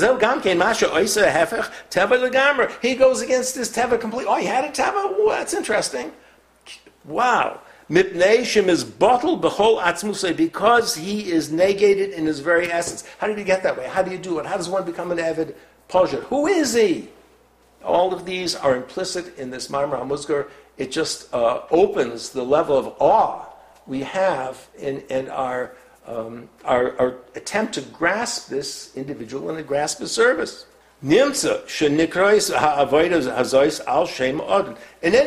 [2.96, 4.32] goes against this teva completely.
[4.32, 5.30] Oh, he had a teva?
[5.30, 6.12] That's interesting.
[7.06, 7.62] Wow.
[7.90, 13.06] is bottled b'chol atzmusay because he is negated in his very essence.
[13.18, 13.88] How did he get that way?
[13.88, 14.46] How do you do it?
[14.46, 15.56] How does one become an avid
[15.90, 16.24] Poshut.
[16.26, 17.10] Who is he?
[17.84, 20.48] All of these are implicit in this Maimar HaMuzgar.
[20.78, 23.46] It just uh, opens the level of awe
[23.90, 25.74] we have in, in our,
[26.08, 30.66] um, our, our, attempt to grasp this individual and to grasp his service.
[31.02, 31.36] In any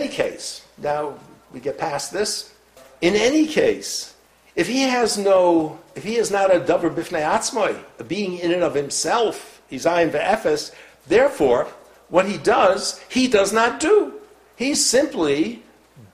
[0.09, 1.15] case, now
[1.53, 2.55] we get past this.
[3.01, 4.15] In any case,
[4.55, 8.53] if he has no, if he is not a davar bifnei atzmoi, a being in
[8.53, 10.71] and of himself, He's ayin ve'efes.
[11.07, 11.67] Therefore,
[12.11, 14.21] what he does, he does not do.
[14.55, 15.63] He's simply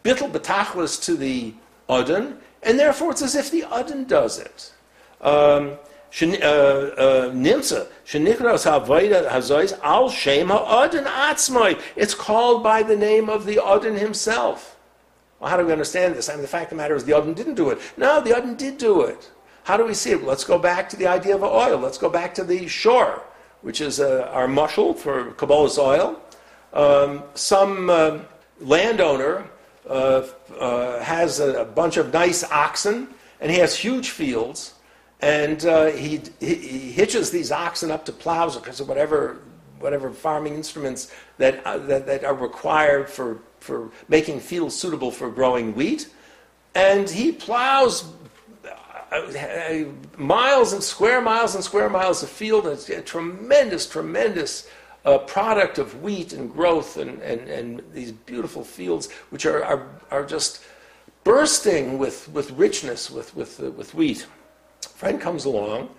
[0.05, 1.55] bittel betachlis to the
[1.89, 4.73] udden, and therefore it's as if the udden does it.
[5.21, 5.79] Um,
[6.23, 7.33] uh, uh.
[11.97, 14.77] It's called by the name of the adin himself.
[15.39, 16.29] Well, how do we understand this?
[16.29, 17.79] I mean, the fact of the matter is the adin didn't do it.
[17.97, 19.31] No, the adin did do it.
[19.65, 20.23] How do we see it?
[20.25, 21.79] Let's go back to the idea of oil.
[21.79, 23.23] Let's go back to the shore
[23.63, 26.21] which is uh, our mushel for Kabbalah's oil.
[26.73, 28.19] Um, some uh,
[28.61, 29.45] landowner
[29.89, 30.27] uh,
[30.59, 33.09] uh, has a, a, bunch of nice oxen,
[33.41, 34.75] and he has huge fields.
[35.21, 39.39] and uh, he, he, he hitches these oxen up to plows because of whatever
[39.81, 45.31] whatever farming instruments that, uh, that, that are required for, for making fields suitable for
[45.31, 46.09] growing wheat.
[46.75, 48.05] And he plows
[49.11, 49.85] uh,
[50.17, 52.65] miles and square miles and square miles of field.
[52.65, 54.69] And it's a tremendous, tremendous
[55.05, 59.89] uh, product of wheat and growth and, and, and these beautiful fields, which are, are,
[60.11, 60.63] are just
[61.25, 64.27] bursting with, with richness, with, with, uh, with wheat.
[64.81, 65.91] Friend comes along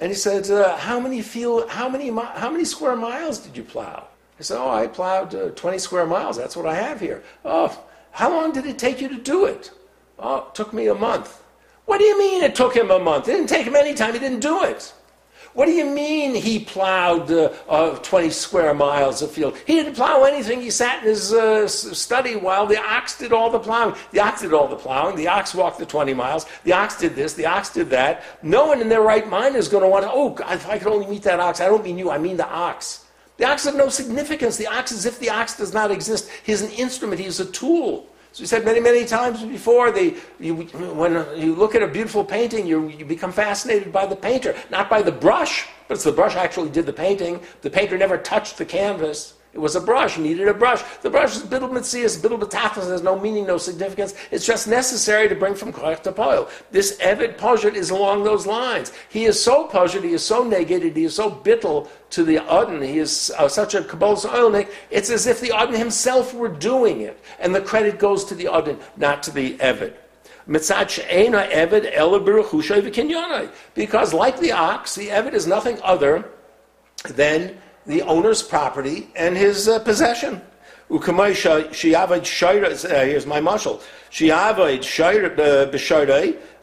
[0.00, 3.62] and he said, uh, how, many field, how, many, how many square miles did you
[3.62, 4.06] plow?
[4.38, 6.36] I said, Oh, I plowed uh, 20 square miles.
[6.36, 7.22] That's what I have here.
[7.44, 9.70] Oh, how long did it take you to do it?
[10.18, 11.42] Oh, it took me a month.
[11.86, 13.28] What do you mean it took him a month?
[13.28, 14.12] It didn't take him any time.
[14.12, 14.92] He didn't do it.
[15.56, 19.56] What do you mean he plowed uh, uh, 20 square miles of field?
[19.66, 20.60] He didn't plow anything.
[20.60, 23.94] He sat in his uh, study while the ox did all the plowing.
[24.12, 25.16] The ox did all the plowing.
[25.16, 26.44] The ox walked the 20 miles.
[26.64, 27.32] The ox did this.
[27.32, 28.22] The ox did that.
[28.42, 30.88] No one in their right mind is going to want to, oh, if I could
[30.88, 31.62] only meet that ox.
[31.62, 33.06] I don't mean you, I mean the ox.
[33.38, 34.58] The ox has no significance.
[34.58, 36.28] The ox is if the ox does not exist.
[36.44, 38.06] He's an instrument, he's a tool.
[38.36, 42.22] So we said many, many times before, they, you, when you look at a beautiful
[42.22, 46.12] painting, you, you become fascinated by the painter, not by the brush, but it's the
[46.12, 47.40] brush actually did the painting.
[47.62, 49.35] The painter never touched the canvas.
[49.56, 50.18] It was a brush.
[50.18, 50.82] Needed a brush.
[51.00, 54.12] The brush is bittul mitzias, bittul betachlis, has no meaning, no significance.
[54.30, 56.50] It's just necessary to bring from koyach to poil.
[56.70, 58.92] This Evid Poshut is along those lines.
[59.08, 62.82] He is so Poshut, he is so negated, he is so bittul to the Adon,
[62.82, 67.00] he is uh, such a Kabbalah oilnik, it's as if the Adon himself were doing
[67.00, 67.18] it.
[67.38, 69.94] And the credit goes to the Adon, not to the Evid.
[73.74, 76.30] Because like the ox, the Evid is nothing other
[77.08, 80.42] than the owner's property and his uh, possession.
[82.84, 83.80] Uh, here's my mashal.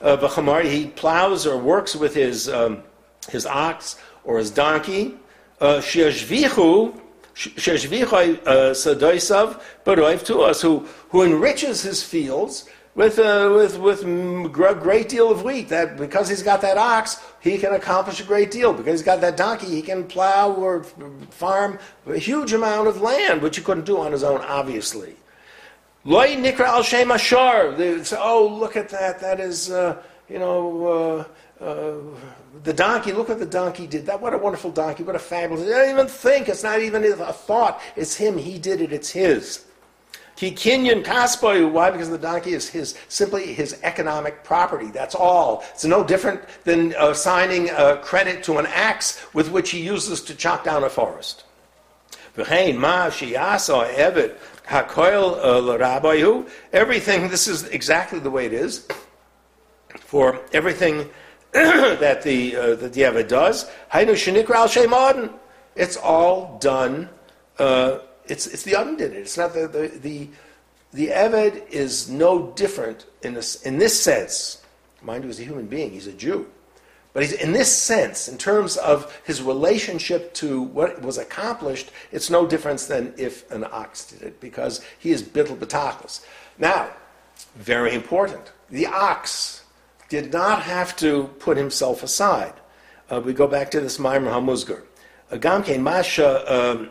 [0.02, 0.18] Uh,
[0.66, 2.84] he plows or works with his, um,
[3.30, 5.16] his ox or his donkey.
[5.60, 5.82] Uh,
[10.24, 15.44] to who, who enriches his fields with a, uh, with with a great deal of
[15.44, 15.70] wheat.
[15.70, 18.74] That because he's got that ox, he can accomplish a great deal.
[18.74, 20.84] Because he's got that donkey, he can plow or
[21.32, 25.16] farm a huge amount of land, which he couldn't do on his own, obviously.
[26.04, 27.76] Loy nikra al shem ashar.
[28.18, 29.20] Oh, look at that.
[29.20, 30.88] That is, uh, you know.
[30.88, 31.96] Uh, uh,
[32.64, 34.06] the donkey, look what the donkey did.
[34.06, 35.66] That what a wonderful donkey, what a fabulous.
[35.66, 36.50] I don't even think.
[36.50, 37.82] It's not even a thought.
[37.96, 38.38] It's him.
[38.38, 38.94] He did it.
[38.94, 39.66] It's his.
[40.36, 41.72] He kinyan kaspoyu.
[41.72, 41.91] Why?
[41.91, 44.88] Because the donkey is his simply his economic property.
[44.88, 45.63] That's all.
[45.72, 50.36] It's no different than assigning uh, credit to an axe with which he uses to
[50.36, 51.46] chop down a forest.
[55.60, 56.50] L'rabayu.
[56.72, 57.30] Everything.
[57.30, 58.88] This is exactly the way it is
[60.00, 61.10] for everything
[61.52, 63.69] that the uh, that the Eved does.
[65.76, 67.10] It's all done.
[67.60, 69.18] Uh, it's, it's the Adon did it.
[69.18, 70.30] It's not the, the, the,
[70.94, 74.62] the Eved is no different in this, in this sense.
[75.02, 76.48] Mind you, he's a human being, he's a Jew.
[77.14, 82.30] But he's, in this sense, in terms of his relationship to what was accomplished, it's
[82.30, 86.26] no difference than if an ox did it, because he is bittul betachlis.
[86.58, 86.90] Now,
[87.56, 89.64] very important, the ox
[90.10, 92.54] did not have to put himself aside.
[93.12, 94.32] Uh, we go back to this Maimer
[96.19, 96.89] Um,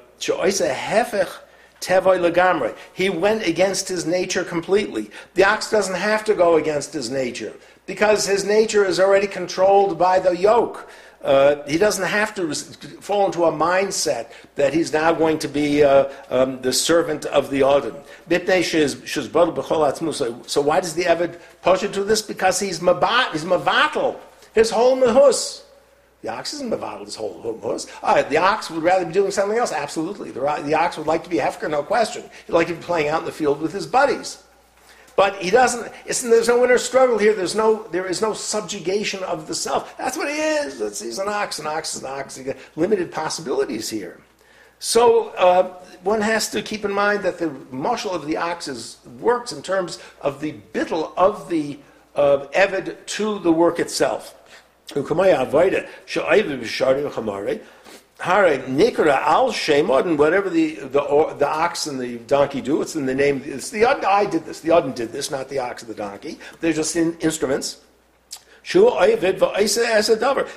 [2.95, 5.11] he went against his nature completely.
[5.35, 7.55] The ox doesn't have to go against his nature
[7.87, 10.89] because his nature is already controlled by the yoke.
[11.23, 12.53] Uh, he doesn't have to
[13.01, 17.49] fall into a mindset that he's now going to be uh, um, the servant of
[17.51, 17.95] the Odin.
[20.47, 22.23] So why does the Eved Posha do this?
[22.23, 24.19] Because he's mevatel,
[24.53, 25.62] his whole mahus.
[26.23, 27.89] The ox isn't mevatel this whole horse.
[28.03, 29.73] Uh, the ox would rather be doing something else.
[29.73, 30.31] Absolutely.
[30.31, 32.23] The, the ox would like to be a hefker, no question.
[32.47, 34.43] He'd like to be playing out in the field with his buddies.
[35.17, 37.35] But he doesn't, there's no inner struggle here.
[37.35, 39.97] There's no, there is no subjugation of the self.
[39.99, 40.81] That's what he is.
[40.81, 41.59] It's, he's an ox.
[41.59, 42.41] An ox is an ox.
[42.77, 44.21] Limited possibilities here.
[44.79, 48.99] So uh, one has to keep in mind that the muscle of the ox is,
[49.21, 51.79] works in terms of the bittle of the
[52.15, 54.35] uh, Evid to the work itself.
[60.17, 63.43] Whatever the, the, the ox and the donkey do, it's in the name.
[63.45, 64.61] It's the I did this.
[64.61, 66.39] The Odin did this, not the ox or the donkey.
[66.61, 67.81] They're just in, instruments.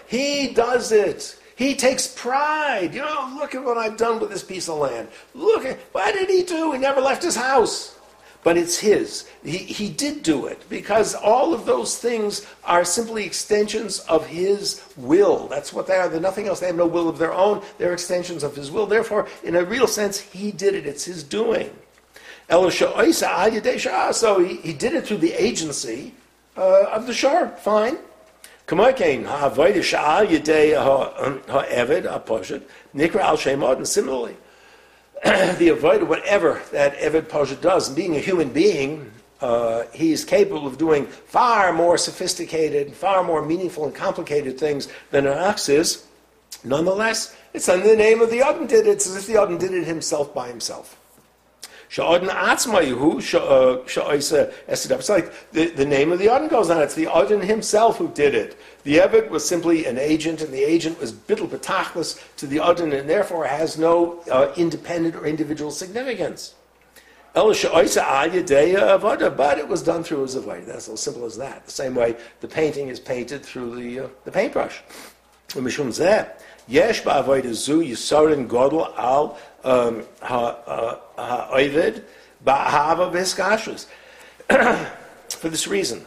[0.05, 1.39] He does it.
[1.55, 2.93] He takes pride.
[2.93, 5.07] You know, look at what I've done with this piece of land.
[5.33, 6.71] Look at what did he do?
[6.73, 7.94] He never left his house.
[8.45, 9.27] But it's his.
[9.43, 14.83] He, he did do it because all of those things are simply extensions of his
[14.95, 15.47] will.
[15.47, 16.07] That's what they are.
[16.07, 16.59] They're nothing else.
[16.59, 17.63] They have no will of their own.
[17.79, 18.85] They're extensions of his will.
[18.85, 20.85] Therefore, in a real sense, he did it.
[20.85, 21.71] It's his doing.
[22.47, 26.13] So he, he did it through the agency
[26.55, 27.49] uh, of the shar.
[27.57, 27.97] Fine.
[33.77, 34.37] And similarly,
[35.57, 37.89] the avoid whatever that Evid Poshut does.
[37.89, 39.11] Being a human being,
[39.41, 44.87] uh, he is capable of doing far more sophisticated, far more meaningful and complicated things
[45.09, 46.05] than an ox is.
[46.63, 48.91] Nonetheless, it's under the name of the Odin did it.
[48.91, 50.95] It's as if the Odin did it himself by himself.
[51.95, 54.99] Sha'odin Atzmayu, Sha'isa Esidab.
[54.99, 56.81] It's like the, the name of the Odin goes on.
[56.81, 58.59] It's the Odin himself who did it.
[58.83, 62.91] The Eved was simply an agent, and the agent was bittel betachlis to the Odin,
[62.91, 66.55] and therefore has no uh, independent or individual significance.
[67.33, 67.63] But it
[69.69, 70.65] was done through his avodah.
[70.65, 71.65] That's as simple as that.
[71.65, 74.83] The same way the painting is painted through the, uh, the paintbrush.
[76.67, 79.37] Yesh ba'avodah zu yisorin godel al
[80.21, 82.03] ha'ovid
[82.45, 83.87] ba'ahava v'hiskashus.
[85.29, 86.05] For this reason,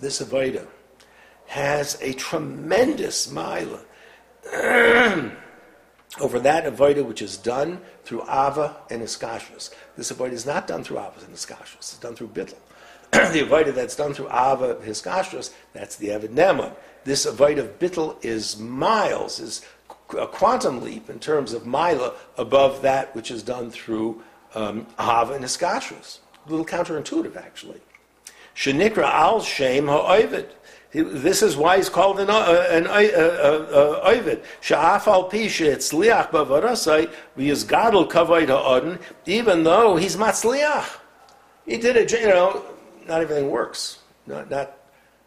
[0.00, 0.66] this avodah
[1.46, 3.80] has a tremendous mila
[6.20, 9.70] over that avodah which is done through ava and iskashus.
[9.96, 11.76] This avodah is not done through ava and iskashus.
[11.76, 12.58] It's done through bittel.
[13.12, 16.74] the avodah that's done through ava and iskashus, that's the evid.
[17.04, 19.64] This avodah of bittel is miles, is
[20.16, 24.22] a quantum leap in terms of mila above that which is done through
[24.54, 26.18] um, Hava and Iskashrus.
[26.46, 27.80] A little counterintuitive, actually.
[28.56, 30.48] Al ha'ovid.
[30.92, 33.00] This is why he's called an, uh, uh, uh,
[33.72, 34.00] uh,
[38.46, 40.98] ha'odin, even though he's matzliach.
[41.66, 42.62] He did it, you know,
[43.08, 43.98] not everything works.
[44.26, 44.76] Not, not,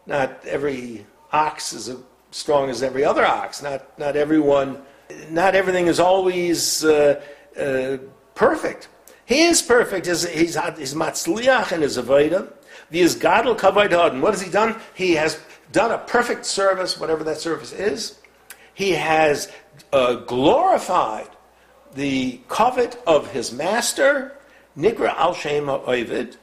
[0.06, 1.98] not every ox is a
[2.32, 3.62] strong as every other ox.
[3.62, 4.82] Not, not everyone,
[5.30, 7.22] not everything is always uh,
[7.60, 7.98] uh,
[8.36, 8.90] perfect.
[9.26, 10.06] He is perfect.
[10.06, 12.52] He's, he's, he's matzliach in his avodah.
[12.90, 14.80] The is gadol kavod What has he done?
[14.94, 15.40] He has
[15.72, 18.20] done a perfect service, whatever that service is.
[18.74, 19.52] He has
[19.92, 21.30] uh, glorified
[21.94, 24.38] the covet of his master,
[24.78, 26.38] Nikra al Shem Ovid,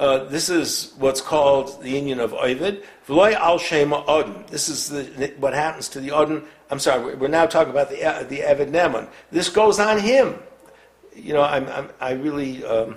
[0.00, 2.82] uh, this is what's called the union of Ovid.
[3.06, 4.46] V'loy al shema odin.
[4.48, 6.42] This is the, what happens to the odin.
[6.70, 9.08] I'm sorry, we're now talking about the uh, the Evid Ne'eman.
[9.30, 10.36] This goes on him.
[11.14, 12.96] You know, I'm, I'm i really um,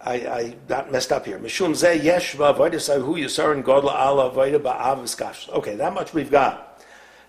[0.00, 1.40] I, I, got messed up here.
[1.40, 6.80] Mishum ze yesh v'avodah hu yisarin godla ala avodah ba'av Okay, that much we've got.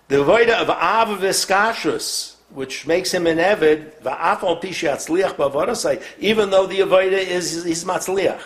[0.06, 6.68] The avodah of av v'skashrus, which makes him an Evid, va'afal pishatzliach ba'avodah even though
[6.68, 8.40] the avodah is he's matzliach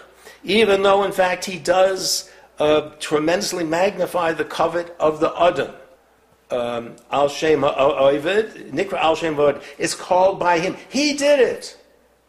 [0.45, 5.75] even though in fact he does uh, tremendously magnify the covet of the Adon.
[6.51, 9.39] Um, al Shem Ovid, Nikra Al Shem
[9.79, 10.77] is called by him.
[10.89, 11.77] He did it,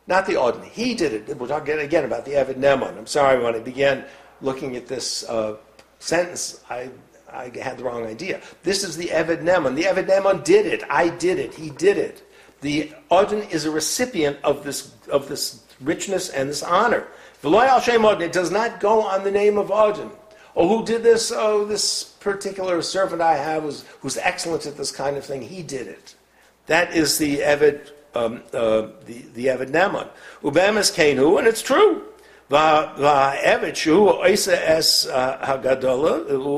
[0.07, 0.63] not the Adon.
[0.63, 1.37] He did it.
[1.37, 2.97] We'll talk again about the Evid Ne'eman.
[2.97, 4.05] I'm sorry when I began
[4.41, 5.57] looking at this uh,
[5.99, 6.89] sentence, I,
[7.31, 8.41] I had the wrong idea.
[8.63, 9.75] This is the Evid Ne'eman.
[9.75, 10.83] The Evid Ne'eman did it.
[10.89, 11.53] I did it.
[11.53, 12.23] He did it.
[12.61, 17.07] The Adon is a recipient of this, of this richness and this honor.
[17.45, 20.11] It does not go on the name of Odin.
[20.55, 21.31] Oh, who did this?
[21.35, 25.41] Oh, this particular servant I have who's, who's excellent at this kind of thing.
[25.41, 26.15] He did it.
[26.67, 30.09] That is the Evid, um, uh, the, the Evid Ne'eman.
[30.41, 32.03] Ubemis Kenu, and it's true.
[34.21, 35.11] Oisa es uh,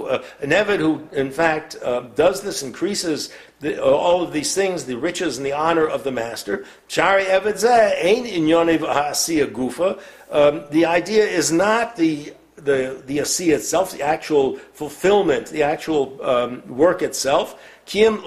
[0.05, 3.29] uh, an who, in fact, uh, does this, increases
[3.61, 6.65] the, all of these things, the riches and the honor of the master.
[6.87, 14.01] Shari inyonev ha'asiya gufa, um, the idea is not the the the asiya itself, the
[14.01, 17.55] actual fulfillment, the actual um, work itself.
[17.85, 18.21] Kim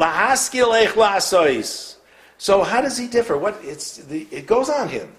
[2.39, 3.37] So how does he differ?
[3.37, 5.13] What it's the, it goes on him.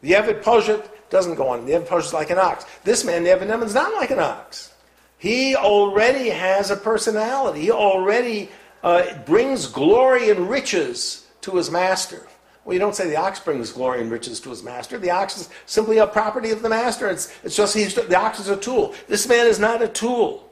[0.00, 1.66] The Evid Poshut doesn't go on.
[1.66, 2.64] The Poshut is like an ox.
[2.84, 4.72] This man, is not like an ox.
[5.18, 7.62] He already has a personality.
[7.62, 8.48] He already
[8.82, 12.26] uh, brings glory and riches to his master.
[12.64, 14.98] Well, you don't say the ox brings glory and riches to his master.
[14.98, 17.08] The ox is simply a property of the master.
[17.08, 18.94] It's, it's just he's, the ox is a tool.
[19.08, 20.49] This man is not a tool.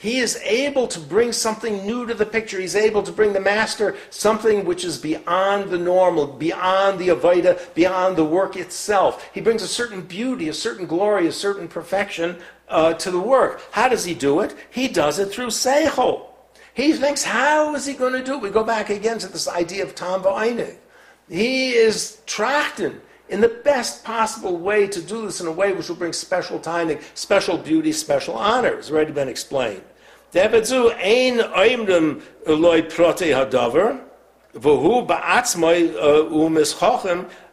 [0.00, 2.60] He is able to bring something new to the picture.
[2.60, 7.74] He's able to bring the master something which is beyond the normal, beyond the avoda,
[7.74, 9.28] beyond the work itself.
[9.34, 12.38] He brings a certain beauty, a certain glory, a certain perfection
[12.68, 13.60] uh, to the work.
[13.72, 14.54] How does he do it?
[14.70, 16.26] He does it through seichel.
[16.74, 18.40] He thinks, how is he going to do it?
[18.40, 20.76] We go back again to this idea of tam v'ainig.
[21.28, 25.88] He is trachten in the best possible way to do this in a way which
[25.88, 28.74] will bring special timing, special beauty, special honor.
[28.74, 29.82] It's already been explained.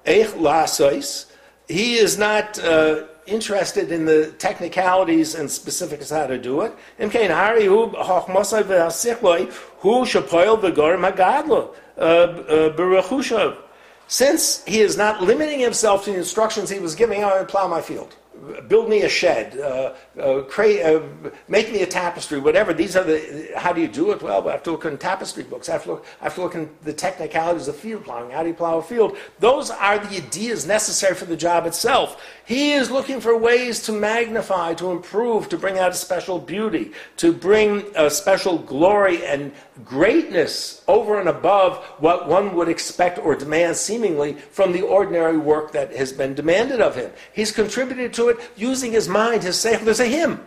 [0.06, 1.28] Uh.
[1.68, 6.74] He is not uh, interested in the technicalities and specifics how to do it.
[11.02, 12.70] Hagadlo uh,
[14.08, 17.68] since he is not limiting himself to the instructions he was giving, I would plow
[17.68, 18.16] my field
[18.68, 21.02] build me a shed, uh, uh, create, uh,
[21.48, 22.74] make me a tapestry, whatever.
[22.74, 24.22] These are the, how do you do it?
[24.22, 25.70] Well, I have to look in tapestry books.
[25.70, 28.32] I have to look, I have to look in the technicalities of field plowing.
[28.32, 29.18] How do you plow a field?
[29.40, 32.24] Those are the ideas necessary for the job itself.
[32.46, 36.92] He is looking for ways to magnify, to improve, to bring out a special beauty,
[37.18, 39.52] to bring a special glory and
[39.84, 45.72] greatness over and above what one would expect or demand seemingly from the ordinary work
[45.72, 47.12] that has been demanded of him.
[47.34, 49.86] He's contributed to it using his mind, his seichel.
[49.86, 50.46] There's a him.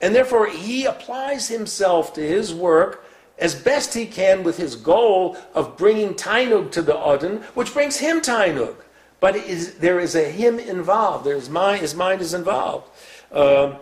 [0.00, 3.04] And therefore, he applies himself to his work
[3.38, 7.98] as best he can with his goal of bringing Tainug to the Odin, which brings
[7.98, 8.76] him Tainug.
[9.20, 11.24] But is, there is a him involved.
[11.24, 12.88] There's mind, his mind is involved.
[13.30, 13.76] Uh,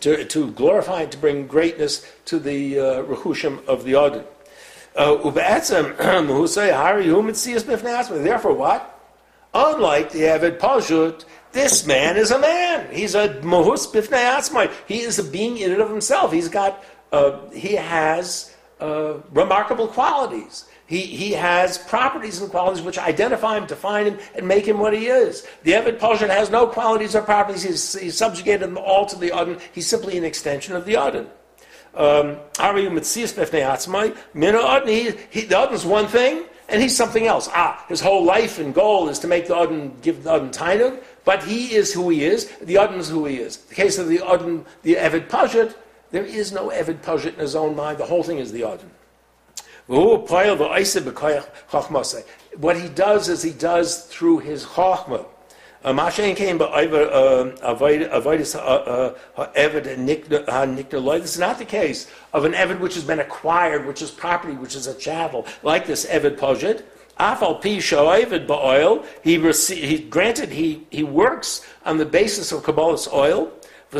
[0.00, 4.24] to, to glorify and to bring greatness to the uh, rechushim of the Odin.
[4.94, 5.16] Uh,
[8.24, 8.88] Therefore, what?
[9.54, 12.92] Unlike the Eved Pashut, this man is a man.
[12.92, 16.32] He's a mohus bifnei He is a being in and of himself.
[16.32, 16.82] He's got,
[17.12, 20.64] uh, he has uh, remarkable qualities.
[20.86, 24.92] He, he has properties and qualities which identify him, define him, and make him what
[24.92, 25.46] he is.
[25.62, 27.62] The Eved Pashut has no qualities or properties.
[27.62, 29.58] He's, he's subjugated them all to the Adon.
[29.72, 31.28] He's simply an extension of the Adon.
[31.94, 32.38] Um,
[35.46, 37.48] the Adon's one thing, and he's something else.
[37.52, 41.02] Ah, his whole life and goal is to make the Adon, give the Adon Tainug,
[41.24, 42.50] but he is who he is.
[42.62, 43.56] The Adon is who he is.
[43.56, 45.74] The case of the Adon, the Eved Pashut,
[46.10, 47.98] there is no Eved Pashut in his own mind.
[47.98, 48.90] The whole thing is the Adon.
[49.86, 50.30] What
[52.76, 55.26] he does is he does through his chachma.
[55.84, 57.50] Uh, Mashen came but uh, uh,
[59.56, 59.82] evid
[61.20, 64.54] This is not the case of an evid which has been acquired, which is property,
[64.54, 66.84] which is a chattel, like this evid poshut.
[68.46, 69.04] Ba'oil.
[69.22, 69.38] He,
[69.86, 73.52] he granted he he works on the basis of kabbalas ol.
[73.92, 73.98] He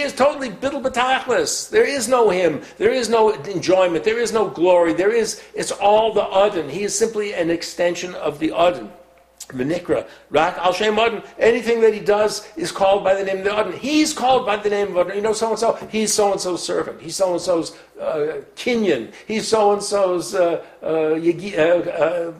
[0.00, 1.70] is totally bittel betachlis.
[1.70, 2.60] There is no him.
[2.76, 4.04] There is no enjoyment.
[4.04, 4.92] There is no glory.
[4.92, 5.40] There is.
[5.54, 6.68] It's all the Adon.
[6.68, 8.92] He is simply an extension of the Adon.
[9.48, 11.22] V'nikra rak al shem Adon.
[11.38, 13.72] Anything that he does is called by the name of the Adon.
[13.74, 15.16] He's called by the name of Adon.
[15.16, 15.74] You know, so and so.
[15.90, 17.00] He's so and so's servant.
[17.00, 19.12] He's so and so's uh, kinyan.
[19.26, 22.32] He's so and so's uh, uh, uh,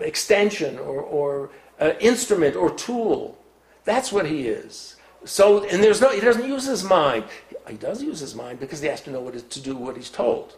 [0.00, 1.50] extension or, or
[1.80, 3.38] uh, instrument or tool.
[3.84, 4.96] That's what he is.
[5.24, 7.24] So, and there's no, he doesn't use his mind.
[7.68, 10.10] He does use his mind because he has to know what to do what he's
[10.10, 10.56] told.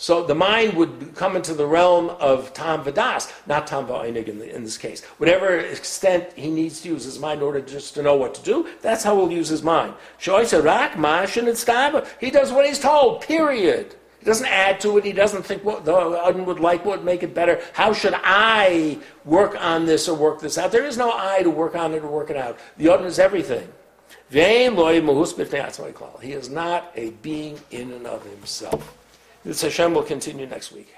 [0.00, 4.40] So the mind would come into the realm of Tam Vadas, not Tam Va'inig in,
[4.40, 5.04] in, this case.
[5.18, 8.42] Whatever extent he needs to use his mind in order just to know what to
[8.42, 9.92] do, that's how he'll use his mind.
[10.18, 10.30] He
[12.30, 13.94] does what he's told, period.
[14.18, 15.04] He doesn't add to it.
[15.04, 17.60] He doesn't think what the other would like, what would make it better.
[17.74, 20.72] How should I work on this or work this out?
[20.72, 22.58] There is no I to work on it or work it out.
[22.78, 23.68] The other is everything.
[24.30, 24.40] He
[26.32, 28.96] is not a being in and of himself.
[29.44, 30.94] This Hashem will continue next week.